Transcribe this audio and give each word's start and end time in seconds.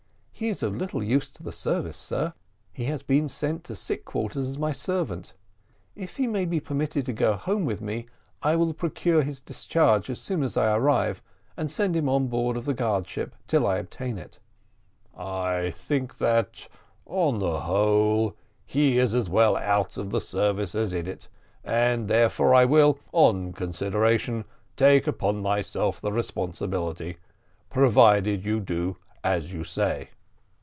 "He 0.33 0.49
is 0.49 0.63
of 0.63 0.75
little 0.75 1.03
use 1.03 1.29
to 1.33 1.43
the 1.43 1.51
service, 1.51 1.97
sir; 1.97 2.33
he 2.73 2.85
has 2.85 3.03
been 3.03 3.27
sent 3.27 3.63
to 3.65 3.75
sick 3.75 4.05
quarters 4.05 4.47
as 4.49 4.57
my 4.57 4.71
servant: 4.71 5.33
if 5.95 6.17
he 6.17 6.25
may 6.25 6.45
be 6.45 6.59
permitted 6.59 7.05
to 7.05 7.13
go 7.13 7.33
home 7.33 7.63
with 7.63 7.79
me, 7.79 8.07
I 8.41 8.55
will 8.55 8.73
procure 8.73 9.21
his 9.21 9.39
discharge 9.39 10.09
as 10.09 10.19
soon 10.19 10.41
as 10.41 10.57
I 10.57 10.73
arrive, 10.75 11.21
and 11.55 11.69
send 11.69 11.95
him 11.95 12.09
on 12.09 12.25
board 12.25 12.57
the 12.63 12.73
guard 12.73 13.07
ship 13.07 13.35
till 13.45 13.67
I 13.67 13.77
obtain 13.77 14.17
it." 14.17 14.39
"I 15.15 15.69
think 15.69 16.17
that, 16.17 16.67
on 17.05 17.37
the 17.37 17.59
whole, 17.59 18.35
he 18.65 18.97
is 18.97 19.13
as 19.13 19.29
well 19.29 19.55
out 19.57 19.95
of 19.95 20.09
the 20.09 20.19
service 20.19 20.73
as 20.73 20.91
in 20.91 21.05
it, 21.05 21.27
and 21.63 22.07
therefore 22.07 22.55
I 22.55 22.65
will, 22.65 22.97
on 23.11 23.53
consideration, 23.53 24.45
take 24.75 25.05
upon 25.05 25.43
myself 25.43 26.01
the 26.01 26.11
responsibility, 26.11 27.17
provided 27.69 28.43
you 28.43 28.59
do 28.59 28.97
as 29.23 29.53
you 29.53 29.63
say." 29.63 30.09